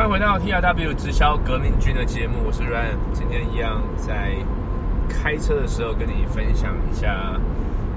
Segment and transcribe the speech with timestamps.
[0.00, 2.96] 欢迎回到 T R W 直销革命军的节目，我是 Ryan。
[3.12, 4.32] 今天一样在
[5.10, 7.38] 开车的时候跟你分享一下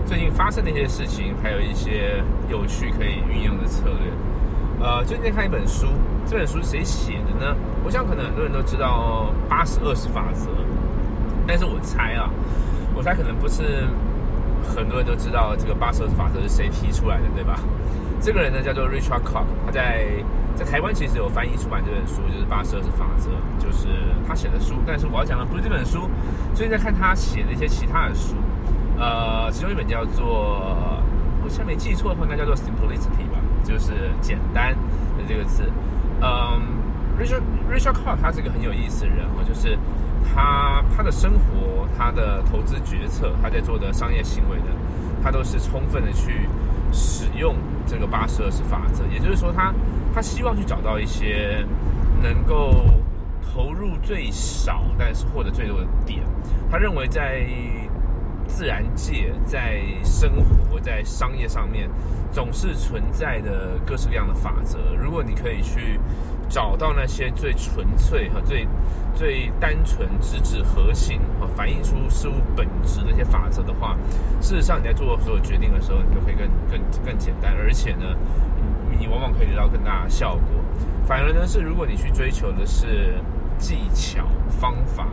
[0.06, 4.86] 最近发生的一些事情，还有一些有趣可以运用的策略。
[4.86, 5.88] 呃，最近看一本书，
[6.26, 7.56] 这本书是谁写的呢？
[7.86, 10.50] 我想可能很多人都知道八十二十法则，
[11.48, 12.30] 但是我猜啊，
[12.94, 13.88] 我猜可能不是
[14.64, 17.60] 很多人都知道这个八十二十法则是谁提出来的，对吧？
[18.22, 20.08] 这个人呢叫做 Richard Koch，他在
[20.56, 23.30] 在台湾其实有翻译出版这本书，就是《八十二十法则》，
[23.60, 23.88] 就是
[24.28, 24.76] 他写的书。
[24.86, 26.10] 但是我要讲的不是这本书，
[26.54, 28.36] 最近在看他写的一些其他的书。
[28.98, 31.02] 呃，其中一本叫做，
[31.44, 34.72] 我现在没记错的话，应该叫做 Simplicity 吧，就是简单
[35.18, 35.64] 的这个字。
[36.22, 36.62] 嗯
[37.20, 39.78] ，Richard Richard Koch 他是个很有意思的人哦，就是
[40.24, 41.63] 他他的生活、
[41.98, 44.68] 他的投资决策、他在做的商业行为呢，
[45.24, 46.48] 他都是充分的去。
[46.96, 47.56] 使用
[47.88, 49.74] 这个八十二十法则，也就是说，他
[50.14, 51.66] 他希望去找到一些
[52.22, 52.86] 能够
[53.42, 56.22] 投入最少，但是获得最多的点。
[56.70, 57.48] 他认为在
[58.46, 61.90] 自然界、在生活、在商业上面，
[62.32, 64.78] 总是存在的各式各样的法则。
[64.96, 66.00] 如果你可以去。
[66.54, 68.68] 找到那些最纯粹和最
[69.16, 73.98] 最单纯、直指核心和反映出事物本质的一些法则的话，
[74.40, 78.16] 事实上你在做所有决定的时候，你都可以更更更简单，而且呢，
[79.00, 80.42] 你往往可以得到更大的效果。
[81.08, 83.16] 反而呢，是如果你去追求的是
[83.58, 85.08] 技巧方法，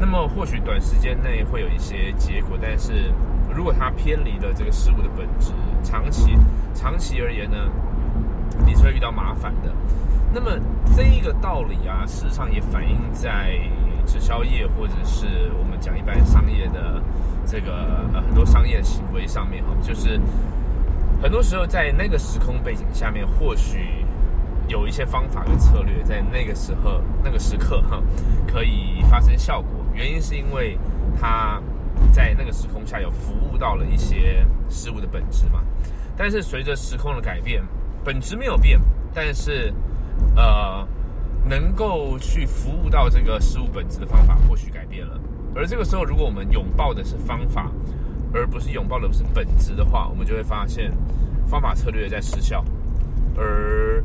[0.00, 3.12] 那么或许短时间内会有一些结果，但是
[3.54, 5.52] 如果它偏离了这个事物的本质，
[5.84, 6.34] 长期
[6.72, 7.58] 长期而言呢，
[8.66, 9.72] 你是会遇到麻烦的。
[10.34, 10.50] 那么
[10.96, 13.58] 这一个道理啊，事实上也反映在
[14.06, 17.02] 直销业或者是我们讲一般商业的
[17.46, 20.18] 这个呃很多商业行为上面哈，就是
[21.22, 24.04] 很多时候在那个时空背景下面，或许
[24.68, 28.00] 有一些方法跟策略在那个时候那个时刻哈
[28.46, 30.78] 可以发生效果，原因是因为
[31.20, 31.60] 它
[32.10, 35.60] 在那个时空下有服务到了一些事物的本质嘛。
[36.16, 37.62] 但是随着时空的改变，
[38.04, 38.80] 本质没有变，
[39.14, 39.72] 但是
[40.34, 40.86] 呃，
[41.48, 45.20] 能够去服务到这个事物本质的方法，或许改变了。
[45.54, 47.70] 而这个时候，如果我们拥抱的是方法，
[48.34, 50.92] 而不是拥抱的是本质的话，我们就会发现
[51.46, 52.64] 方法策略在失效。
[53.36, 54.02] 而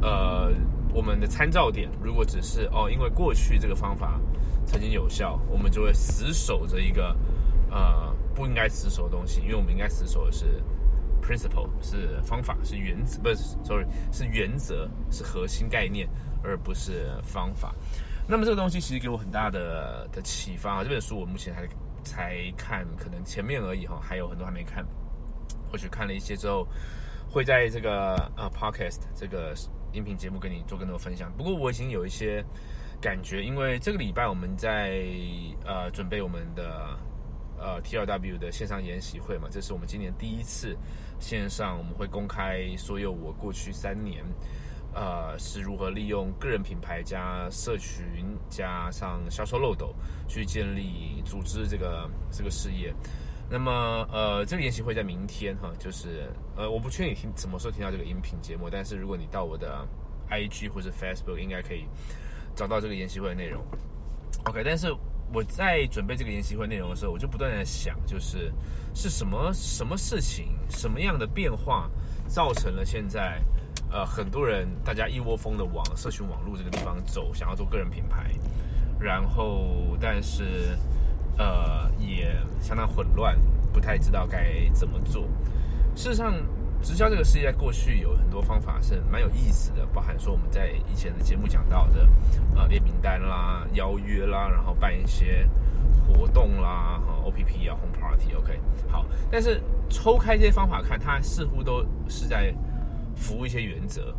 [0.00, 0.52] 呃，
[0.92, 4.20] 我们的参照点如果只是哦，因为过去这个方法
[4.66, 7.16] 曾经有效，我们就会死守着一个
[7.70, 10.62] 呃不应该死守的东西，因为我们应该死守的是。
[11.20, 16.08] Principle 是方法，是原则，不是，sorry，是原则，是核心概念，
[16.42, 17.74] 而不是方法。
[18.26, 20.84] 那么这个东西其实给我很大的的启发啊！
[20.84, 21.66] 这本书我目前还
[22.04, 24.84] 才看，可能前面而已哈，还有很多还没看。
[25.70, 26.66] 或许看了一些之后，
[27.30, 29.54] 会在这个呃 Podcast 这个
[29.92, 31.32] 音频节目跟你做更多分享。
[31.36, 32.44] 不过我已经有一些
[33.00, 35.02] 感觉，因为这个礼拜我们在
[35.64, 36.96] 呃准备我们的。
[37.60, 40.74] 呃，T R W 的线上研习会嘛，这是我们今年第一次
[41.18, 44.24] 线上，我们会公开所有我过去三年，
[44.94, 49.94] 呃，是如何利用个人品牌加社群加上销售漏斗
[50.26, 52.94] 去建立组织这个这个事业。
[53.50, 59.86] 那么，呃，这个研习会在明天哈，就是呃，我不确定你听什么时候听到这个音频节目，但是如果你到我的
[60.30, 61.84] I G 或者 Facebook，应该可以
[62.56, 63.62] 找到这个研习会的内容。
[64.46, 64.94] OK，但是。
[65.32, 68.52] 我在准备这个研习会内容的时候，我就不断在想，就是
[68.94, 71.88] 是什么什么事情，什么样的变化，
[72.26, 73.40] 造成了现在，
[73.90, 78.30] 呃，很多人大家一窝蜂的往社群网络这个地方走，想要做个人品牌，
[78.98, 80.76] 然后但是，
[81.38, 83.38] 呃，也相当混乱，
[83.72, 85.22] 不太知道该怎么做。
[85.94, 86.34] 事实上。
[86.82, 92.08] 直销这个事业，在过去有很多方法是蛮有意思的，包含说我们在以前的节目讲到的，
[92.56, 95.46] 呃，列名单啦、邀约啦，然后办一些
[96.06, 98.58] 活动啦，哈，OPP 啊，Home Party，OK，
[98.88, 99.04] 好。
[99.30, 102.52] 但是抽开这些方法看，它似乎都是在
[103.14, 104.14] 服务一些原则。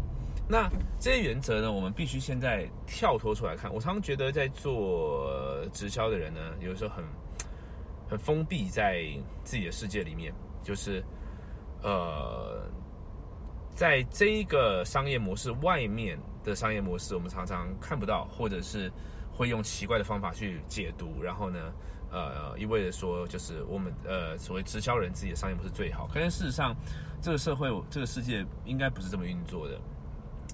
[0.48, 3.74] 那这些原则呢，我们必须现在跳脱出来看。
[3.74, 5.28] 我常常觉得，在做
[5.74, 7.04] 直销的人呢，有时候很
[8.07, 9.04] 很封闭在
[9.44, 10.31] 自己的世界里面，
[10.64, 11.04] 就是。
[11.83, 12.62] 呃，
[13.74, 18.92] 在这一个商业模式外面的商业模式，我们常常看不到，或者是
[19.31, 21.74] 会用奇怪的方法去解读，然后呢，
[22.12, 26.75] 呃，一味的说就是我们呃所谓直销人自己的商业模式最好，可是事实上，
[27.19, 29.80] 这个社会这个世界应该不是这么运作的。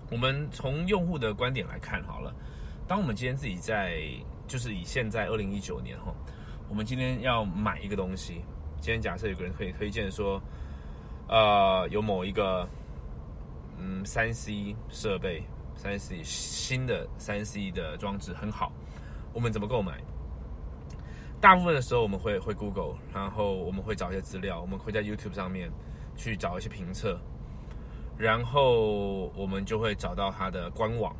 [0.09, 2.33] 我们从用户的观点来看好了，
[2.87, 4.01] 当我们今天自己在
[4.47, 6.13] 就是以现在二零一九年哈，
[6.69, 8.45] 我们今天要买一个东西，
[8.79, 10.41] 今天假设有个人可以推荐说。
[11.27, 12.67] 呃，有某一个
[13.77, 15.43] 嗯三 C 设备
[15.75, 18.71] 三 C 新的三 C 的装置很好，
[19.33, 20.01] 我们怎么购买？
[21.39, 25.69] 大部分的时候我们会会 Google，然后我们会找一些资料，我们会在 YouTube 上面
[26.15, 27.19] 去找一些评测，
[28.17, 31.15] 然后我们就会找到它的官网，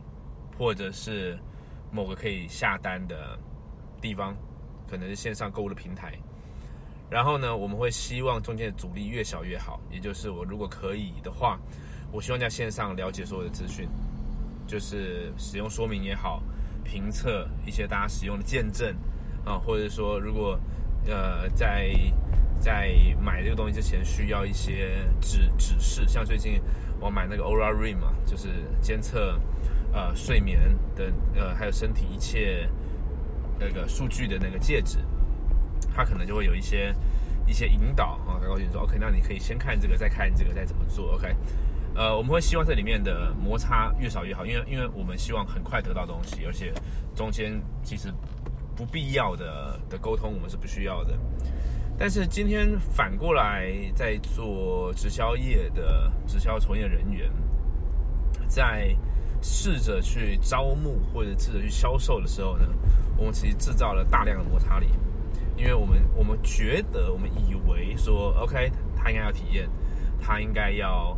[0.57, 1.37] 或者是
[1.91, 3.37] 某个可以下单的
[4.01, 4.35] 地方，
[4.89, 6.17] 可能是线上购物的平台。
[7.09, 11.59] 然后呢，我们会希望中间的阻力越小越好，也就是我如果可以的话，
[12.11, 13.87] 我希望在线上了解所有的资讯，
[14.67, 16.41] 就是使用说明也好，
[16.83, 18.95] 评测一些大家使用的见证。
[19.45, 20.59] 啊，或者说，如果
[21.05, 21.95] 呃在
[22.59, 26.61] 在买这个东西之前需要一些指指示，像最近
[26.99, 28.49] 我买那个 Aura Ring 嘛，就是
[28.81, 29.39] 监测
[29.93, 30.59] 呃睡眠
[30.97, 32.69] 的呃还有身体一切
[33.57, 34.97] 那个数据的那个戒指，
[35.97, 36.95] 他可能就会有一些
[37.47, 41.35] 一些引导啊，告诉你说 OK，那你可以先看这个，再看这个，再怎么做 OK。
[41.95, 46.71] 呃，我们会希望这里面的摩擦越少越好，因为因为我们希望很快得到东西，而且
[47.15, 48.13] 中间其实。
[48.77, 51.17] 不必要的的沟通，我们是不需要的。
[51.97, 57.27] 但是今天反过来，在做直销业的直销从业人员，
[58.47, 58.95] 在
[59.41, 62.67] 试着去招募或者试着去销售的时候呢，
[63.17, 64.85] 我们其实制造了大量的摩擦力，
[65.57, 69.67] 因为我们我们觉得，我们以为说，OK，他应该要体验，
[70.21, 71.17] 他应该要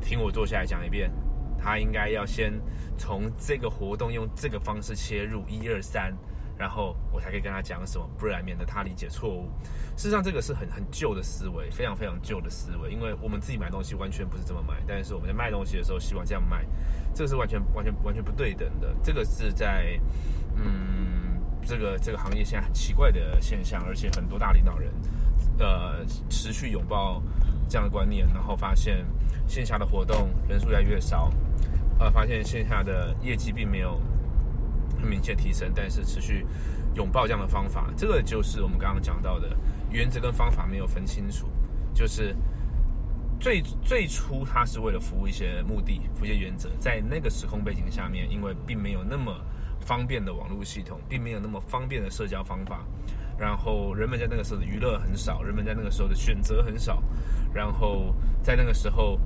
[0.00, 1.10] 听我坐下来讲一遍，
[1.56, 2.52] 他应该要先
[2.98, 6.12] 从这个活动用这个方式切入，一二三。
[6.58, 9.46] 然后我才可以跟他讲什么，不然免得他理解错误。
[9.94, 12.90] 事实上，这个是很很旧的思维，非常非常旧的思维。
[12.90, 16.64] 因为我们自己买东西完全不是这么买，但是我们在卖东西的时候希望这样卖，
[17.14, 18.90] 这个是完全完全完全不对等的。
[19.02, 20.00] 这个是在
[20.54, 21.05] 嗯
[21.66, 24.92] 这个这个行业现在很奇怪的现象，而且很多大领导人
[25.58, 27.22] 呃持续拥抱
[27.68, 29.04] 这样的观念，然后发现
[29.46, 31.30] 线下的活动人数越来越少，
[31.98, 34.00] 呃，发现线下的业绩并没有。
[34.98, 36.46] 很明显提升，但是持续
[36.94, 39.54] 拥抱这样的方法，这个就是我们刚刚讲到的
[39.90, 41.46] 原则跟方法没有分清楚。
[41.92, 42.34] 就是
[43.38, 49.38] 最最初他是为了服务一些目的、服务一些原则，在那个时空背景下面，因为并没有那么
[49.86, 52.84] 方便的网络系统，并没有那么方便的社交方法，
[53.38, 57.02] 然后人们在那个时候的娱乐很少，人们在那个时候的选择很少，
[57.54, 58.12] 然后
[58.42, 59.18] 在那个时候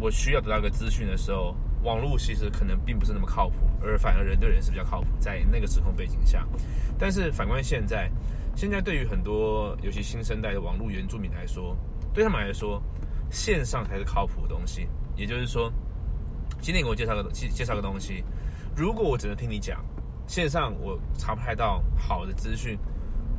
[0.00, 1.54] 我需要得到一个资讯的时候。
[1.84, 6.44] 网络其实可能并不是那么靠谱，而反而人对人是比较靠谱，在那个时空背景下。
[6.98, 8.10] 但是反观现在，
[8.56, 11.76] 现在对于很多尤其新生代的网络原住民来说，
[12.12, 12.82] 对他们来说，
[13.30, 14.88] 线上才是靠谱的东西。
[15.14, 15.70] 也就是说，
[16.60, 18.24] 今天给我介绍个介介绍个东西，
[18.74, 19.84] 如果我只能听你讲，
[20.26, 22.78] 线上我查不太到好的资讯，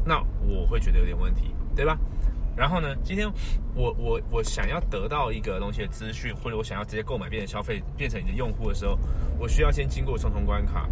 [0.06, 1.98] 那我会觉得有点问题，对吧？
[2.56, 2.96] 然后呢？
[3.04, 3.32] 今天
[3.76, 8.98] 我我我想要得到一个东西的资讯，或者我想要直接购买变成消费，变成你的用户的时候，
[9.38, 10.90] 我需要先经过重重关卡，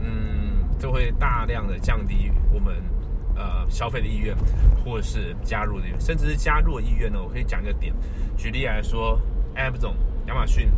[0.00, 2.82] 嗯，就会大量的降低我们
[3.36, 4.34] 呃消费的意愿，
[4.82, 7.22] 或者是加入的，甚至是加入的意愿呢？
[7.22, 7.94] 我可以讲一个点，
[8.38, 9.20] 举例来说
[9.54, 9.94] ，App 总
[10.28, 10.70] 亚马逊，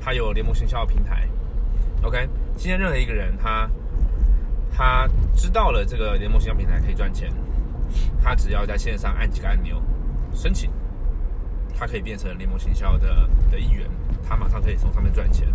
[0.00, 1.28] 它有联盟行销的平台
[2.02, 3.68] ，OK，今天任何一个人他
[4.74, 7.32] 他知道了这个联盟行销平台可以赚钱。
[8.22, 9.80] 他只要在线上按几个按钮
[10.32, 10.70] 申请，
[11.78, 13.88] 他可以变成联盟行销的的一员，
[14.26, 15.46] 他马上可以从上面赚钱。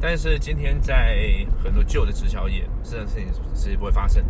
[0.00, 4.22] 但是今天在很多旧的直销业，这件事情是不会发生，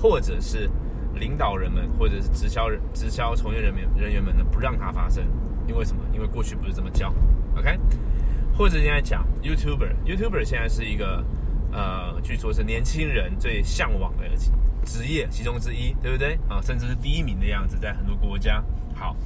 [0.00, 0.70] 或者是
[1.14, 5.24] 领导人们或者是直销人、直销从业人员人员们呢不让它发生，
[5.66, 6.02] 因为什么？
[6.12, 7.12] 因为过去不是这么教
[7.56, 7.78] ，OK？
[8.60, 11.24] 或者现在讲 YouTuber，YouTuber 现在是一个
[11.72, 14.28] 呃，据说是年轻人最向往的。
[14.84, 16.60] 职业其中之一，对不对啊？
[16.60, 18.62] 甚至是第一名的样子，在很多国家。
[18.94, 19.16] 好，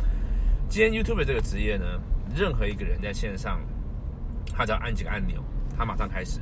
[0.69, 1.85] 今天 YouTuber 这个职业呢，
[2.33, 3.61] 任何一个人在线上，
[4.57, 5.43] 他只要按几个按钮，
[5.76, 6.38] 他马上开始，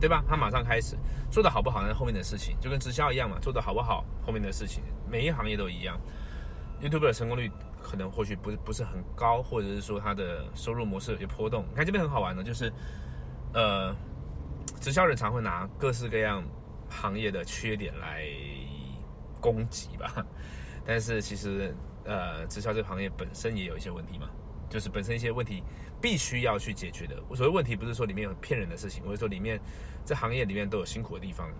[0.00, 0.22] 对吧？
[0.28, 0.96] 他马上开始
[1.28, 5.98] 做的好不好，那后面的事情就跟直销一样嘛，做的好不好，后面的事情，每一行业都一样。
[6.80, 7.50] YouTube 的成功率
[7.86, 11.64] 可能或许不是不是很高，或者是说它的收入模式有些波动。
[11.70, 12.72] 你看这边很好玩的，就是
[13.54, 13.94] 呃，
[14.80, 16.42] 直销人常会拿各式各样。
[16.88, 18.24] 行业的缺点来
[19.40, 20.24] 攻击吧，
[20.86, 21.74] 但是其实
[22.04, 24.30] 呃，直销这个行业本身也有一些问题嘛，
[24.70, 25.64] 就是本身一些问题
[26.00, 27.16] 必须要去解决的。
[27.34, 29.60] 所谓问题不是说里面有骗人的事情，或者说里面
[30.04, 31.50] 这行业里面都有辛苦的地方。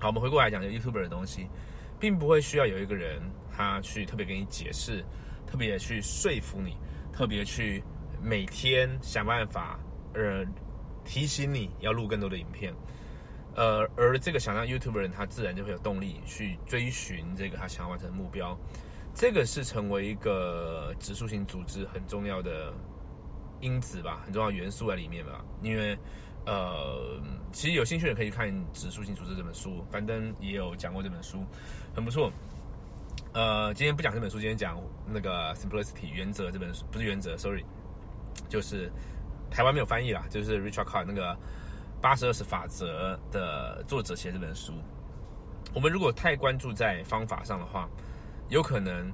[0.00, 1.48] 好，我们回过来讲就 YouTube 的东西，
[2.00, 3.22] 并不会需要有一个人
[3.56, 5.04] 他去特别给你解释，
[5.50, 6.76] 特别去说服你，
[7.12, 7.82] 特别去
[8.22, 9.80] 每天想办法
[10.14, 10.44] 呃
[11.04, 12.72] 提醒你要录更多的影片。
[13.56, 18.56] 呃，而这个想让 YouTube 人，他自然就会有动力去追寻这个他想要完成的目标。
[19.12, 22.72] 这个是成为一个指数型组织很重要的
[23.60, 25.44] 因子吧，很重要元素在里面吧。
[25.62, 25.98] 因为
[26.46, 27.20] 呃，
[27.52, 31.44] 其实有兴趣的可以看《指数性组织》这本书，樊登也有讲过这本书，
[31.92, 32.32] 很不错。
[33.32, 37.64] 呃，今天不讲这本书，今天讲那个 Simplicity 原则这本书，不是原则，sorry，
[38.48, 38.90] 就是
[39.48, 41.36] 台湾没有翻译啦，就是 Richard Card 那个
[42.00, 44.72] 八十二十法则的作者写这本书。
[45.72, 47.88] 我们如果太关注在方法上的话，
[48.48, 49.12] 有可能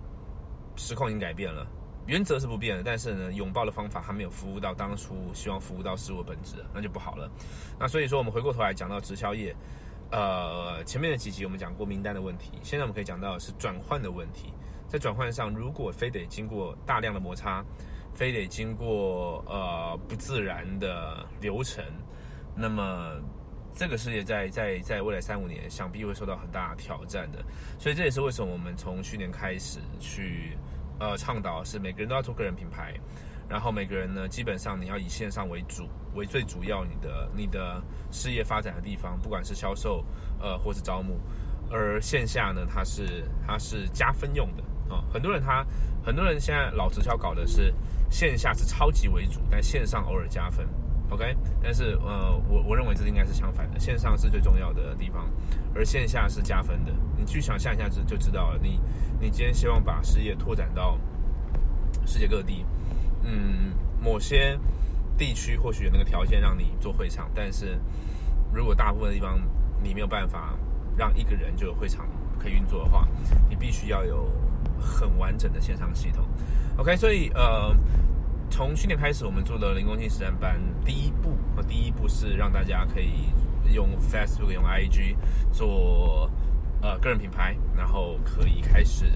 [0.76, 1.66] 时空已经改变了，
[2.06, 7.30] 原则是不变的，但是呢，拥抱的方法还没有服务到当初希望服务到事物本质，那就不好了。
[7.78, 9.54] 那所以说，我们回过头来讲到直销业。
[10.10, 14.52] 呃，前面的几集我们讲过名单的问题，现在我们可以讲到是转换的问题。
[14.88, 17.64] 在转换上，如果非得经过大量的摩擦，
[18.14, 21.84] 非得经过呃不自然的流程，
[22.54, 23.20] 那么
[23.74, 27.44] 这个世界在在在未来三五年，想必会受到很大挑战的。
[27.80, 30.56] 所以这也是为什么我们从去年开始去
[31.00, 32.94] 呃倡导，是每个人都要做个人品牌。
[33.48, 40.04] 然后每个人呢，基本上你要以线上为主，为最主要你的你的事业发展的地方，不管是销售，
[40.40, 41.20] 呃，或是招募，
[41.70, 45.04] 而线下呢，它是它是加分用的啊。
[45.12, 45.64] 很多人他
[46.04, 47.72] 很多人现在老直销搞的是
[48.10, 50.66] 线下是超级为主，但线上偶尔加分
[51.10, 51.36] ，OK？
[51.62, 55.30] 但是呃，我我认为这应该是相反的，线上是最重要的地方，
[55.72, 56.92] 而线下是加分的。
[57.16, 58.58] 你去想象一下就就知道了。
[58.60, 58.80] 你
[59.20, 60.98] 你今天希望把事业拓展到
[62.04, 62.66] 世界各地。
[63.26, 64.58] 嗯，某些
[65.18, 67.78] 地区或许有那个条件让你做会场，但是
[68.52, 69.40] 如果大部分地方
[69.82, 70.54] 你没有办法
[70.96, 72.06] 让一个人就有会场
[72.38, 73.08] 可以运作的话，
[73.48, 74.30] 你必须要有
[74.78, 76.24] 很完整的线上系统。
[76.76, 77.74] OK，所以呃，
[78.48, 83.32] 从去年开始我们做的零工性实战班，第一步和第一步是让大家可以
[83.72, 85.16] 用 Facebook、用 IG
[85.50, 86.30] 做
[86.80, 89.06] 呃个人品牌，然后可以开始。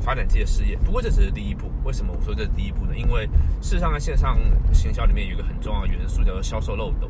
[0.00, 1.70] 发展自己的事业，不过这只是第一步。
[1.84, 2.96] 为什么我说这是第一步呢？
[2.96, 3.26] 因为
[3.60, 4.38] 事实上，在线上
[4.72, 7.08] 行销里面有一个很重要的元素，叫做销售漏斗。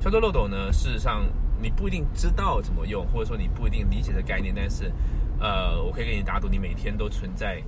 [0.00, 1.26] 销售漏斗呢，事实上
[1.60, 4.90] 你不一定知道怎么用，或者说你不一定理解的概念，但是，
[5.38, 7.62] 呃，我可以给你打赌，你每天都存在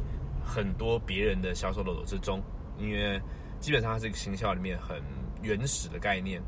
[0.45, 2.40] 很多别人的销售漏斗之中。
[2.78, 3.21] 因为
[3.61, 5.02] 基本上它是一个行销里面很
[5.42, 6.42] 原始的概念，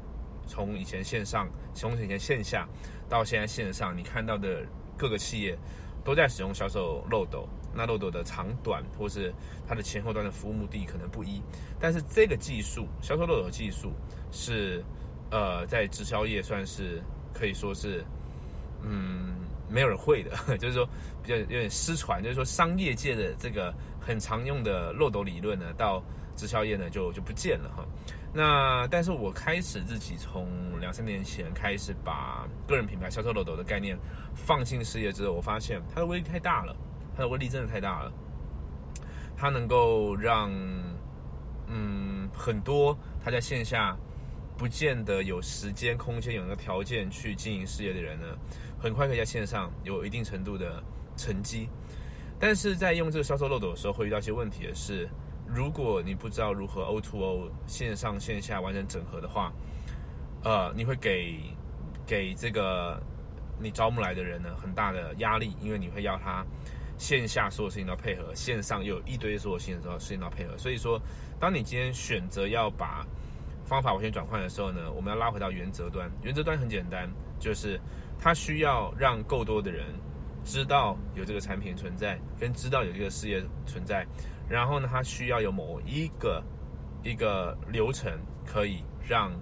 [0.46, 2.66] 从以前线上，从以前线下
[3.08, 4.62] 到现在线上，你看到的
[4.96, 5.56] 各个企业
[6.02, 7.46] 都在使用销售漏斗。
[7.76, 9.32] 那漏斗的长短，或是
[9.66, 11.42] 它的前后端的服务目的可能不一，
[11.80, 13.92] 但是这个技术，销售漏斗技术
[14.30, 14.84] 是，
[15.30, 17.02] 呃，在直销业算是
[17.32, 18.04] 可以说是，
[18.82, 19.34] 嗯，
[19.68, 20.88] 没有人会的， 就是说
[21.22, 26.02] 比较有点失传，就是说商业界的这个很常用的漏斗理论呢，到
[26.36, 27.84] 直销业呢就就不见了哈。
[28.36, 30.48] 那但是我开始自己从
[30.80, 33.96] 两三年前开始把个人品牌销售漏斗的概念
[34.34, 36.74] 放进事业之后，我发现它的威力太大了。
[37.16, 38.12] 它的威力真的太大了，
[39.36, 40.50] 它能够让
[41.66, 43.96] 嗯很多他在线下
[44.56, 48.26] 不见得有时间、空间、有那个条件去经营事业的人呢，
[48.78, 50.82] 很快可以在线上有一定程度的
[51.16, 51.68] 成绩。
[52.38, 55.08] 但是在用这个销售漏斗的时候，会遇到一些问题的是，
[55.46, 59.52] 如果你不知道如何 O to O 线上线下完成整合的话，
[60.42, 61.40] 呃，你会给
[62.04, 63.00] 给这个
[63.60, 66.44] 你招募来的人呢很大的压力，因为你会要他。
[66.96, 70.56] 线下所有事情都要配合，线上又有一堆所有事情都要事情都要配合。
[70.56, 71.00] 所以说，
[71.40, 73.04] 当你今天选择要把
[73.66, 76.10] 方法完全转换的时候呢，我们要拉回到原则端。
[76.22, 77.10] 原则端很简单，
[77.40, 77.80] 就是
[78.18, 79.86] 它需要让够多的人
[80.44, 84.06] 知道有这个产品存在，跟知道有这个事业存在。
[84.48, 86.42] 然后呢，它需要有某一个
[87.02, 88.12] 一个流程，
[88.46, 89.32] 可以让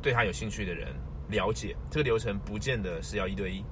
[0.00, 0.94] 对他有兴趣的人
[1.28, 1.76] 了解。
[1.90, 3.64] 这个流程不见得是要一对一，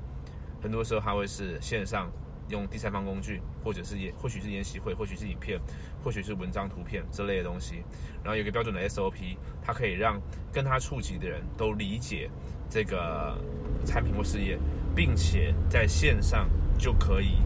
[0.60, 2.10] 很多时候它会是线上。
[2.48, 5.58] 用第三方工具，或者是也或许是研习会，或许是影片，
[6.02, 7.82] 或许是文章、图片之类的东西。
[8.22, 10.20] 然后有个标准的 SOP，它可以让
[10.52, 12.30] 跟他触及的人都理解
[12.68, 13.38] 这个
[13.86, 14.58] 产品或事业，
[14.94, 16.48] 并且在线上
[16.78, 17.36] 就可以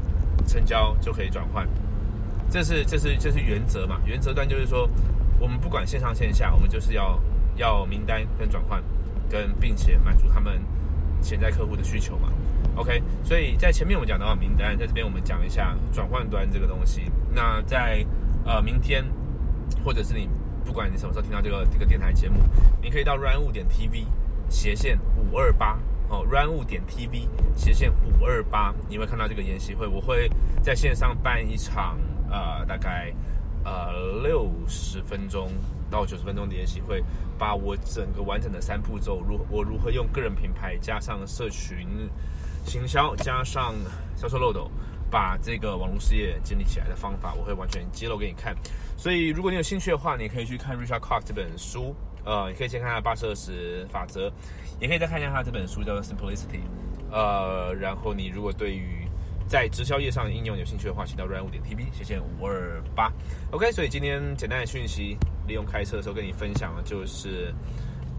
[0.47, 1.69] 成交，就可以转换。
[2.51, 4.01] 这是这是这是原则嘛？
[4.07, 4.89] 原则端就是说，
[5.39, 7.21] 我们不管线上线下，我们就是要
[7.57, 8.83] 要名单跟转换，
[9.29, 10.61] 跟并且满足他们
[11.21, 12.33] 潜在客户的需求嘛。
[12.77, 17.11] OK，所以在前面我们讲到名单，在这边我们讲一下转换端这个东西。
[17.35, 18.07] 那在
[18.45, 19.05] 呃明天，
[19.85, 20.29] 或者是你
[20.65, 22.37] 不管你什么时候听到这个这个电台节目，
[22.81, 24.05] 你可以到 run 物点 TV
[24.49, 25.77] 斜线五二八
[26.09, 30.31] 哦，run 物点 TV 斜线五二八，你会看到这个研习会，我会
[30.63, 31.99] 在线上办一场
[32.31, 33.13] 呃大概
[33.65, 35.51] 呃六十分钟
[35.91, 37.03] 到九十分钟的研习会，
[37.37, 42.09] 把我整个完整的三步骤，如我如何用个人品牌加上社群。
[42.69, 43.75] 行销加上
[44.17, 44.71] 销售漏斗，
[45.11, 48.55] 把这个网络事业建立起来的方法，我会完全揭露给你看。
[48.97, 51.95] 所以，如果你有兴趣的话，你可以去看 Richard Clark 这本书。
[52.25, 54.31] 呃，你可以先看他八十二十法则，
[54.81, 56.61] 也可以再看一下他这本书叫做 Simplicity。
[57.11, 59.09] 呃，然后你如果对于
[59.49, 63.11] 在直销业上的应用有兴趣的话，请到 r a n 五点 tv，谢谢五二八。
[63.51, 67.55] OK，所以今天简单的讯息，利用开车的时候跟你分享的就是，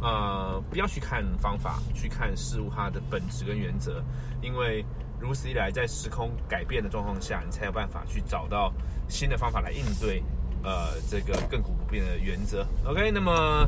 [0.02, 4.04] 呃，不要去看方法，去看事物它的本质跟原则，
[4.42, 4.86] 因为
[5.20, 8.74] 如此一来，在时空改变的状况下，你才有办法去找到
[9.08, 10.24] 新的方法来应对，
[10.64, 12.66] 呃，这个亘古不变的原则。
[12.86, 13.68] OK，那么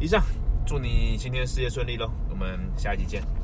[0.00, 0.22] 以上，
[0.66, 3.41] 祝你今天事业顺利喽，我们下一集见。